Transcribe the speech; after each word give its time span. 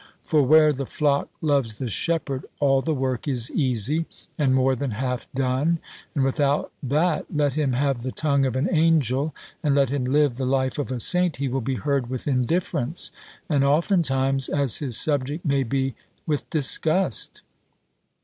For 0.23 0.41
where 0.41 0.73
the 0.73 0.87
flock 0.87 1.29
loves 1.41 1.77
the 1.77 1.87
shepherd, 1.87 2.45
all 2.59 2.81
the 2.81 2.91
work 2.95 3.27
is 3.27 3.51
easy, 3.51 4.07
and 4.35 4.51
more 4.55 4.75
than 4.75 4.89
half 4.97 5.31
done; 5.33 5.77
and 6.15 6.23
without 6.23 6.71
that, 6.81 7.27
let 7.31 7.53
him 7.53 7.73
have 7.73 8.01
the 8.01 8.11
tongue 8.11 8.43
of 8.47 8.55
an 8.55 8.67
angel, 8.71 9.35
and 9.61 9.75
let 9.75 9.89
him 9.89 10.05
live 10.05 10.37
the 10.37 10.45
life 10.47 10.79
of 10.79 10.91
a 10.91 10.99
saint, 10.99 11.35
he 11.37 11.47
will 11.47 11.61
be 11.61 11.75
heard 11.75 12.09
with 12.09 12.27
indifference, 12.27 13.11
and, 13.47 13.63
oftentimes, 13.63 14.49
as 14.49 14.77
his 14.77 14.99
subject 14.99 15.45
may 15.45 15.61
be, 15.61 15.93
with 16.25 16.49
disgust." 16.49 17.43